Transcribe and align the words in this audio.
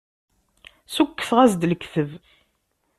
Ssukkseɣ-as-d 0.87 1.67
lekdeb. 1.71 2.11